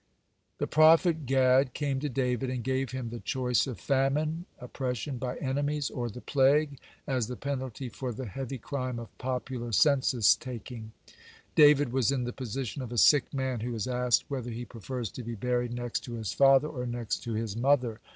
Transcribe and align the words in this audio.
(120) 0.57 0.57
The 0.57 0.73
prophet 0.73 1.25
Gad 1.27 1.73
came 1.75 1.99
to 1.99 2.09
David 2.09 2.49
and 2.49 2.63
gave 2.63 2.89
him 2.89 3.11
the 3.11 3.19
choice 3.19 3.67
of 3.67 3.79
famine, 3.79 4.47
oppression 4.59 5.19
by 5.19 5.37
enemies, 5.37 5.91
or 5.91 6.09
the 6.09 6.21
plague, 6.21 6.79
as 7.05 7.27
the 7.27 7.35
penalty 7.35 7.87
for 7.87 8.11
the 8.11 8.25
heavy 8.25 8.57
crime 8.57 8.97
of 8.97 9.15
popular 9.19 9.71
census 9.71 10.35
taking. 10.35 10.91
David 11.53 11.93
was 11.93 12.11
in 12.11 12.23
the 12.23 12.33
position 12.33 12.81
of 12.81 12.91
a 12.91 12.97
sick 12.97 13.31
man 13.31 13.59
who 13.59 13.75
is 13.75 13.85
asked 13.87 14.25
whether 14.27 14.49
he 14.49 14.65
prefers 14.65 15.11
to 15.11 15.21
be 15.23 15.35
buried 15.35 15.71
next 15.71 15.99
to 16.05 16.13
his 16.13 16.33
father 16.33 16.67
or 16.67 16.87
next 16.87 17.17
to 17.19 17.33
his 17.33 17.55
mother. 17.55 17.99